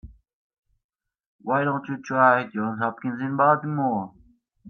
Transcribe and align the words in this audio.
Why 1.43 1.63
don't 1.63 1.87
you 1.87 2.01
try 2.01 2.45
Johns 2.47 2.79
Hopkins 2.81 3.21
in 3.21 3.37
Baltimore? 3.37 4.11